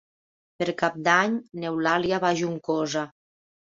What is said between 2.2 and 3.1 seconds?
va a Juncosa.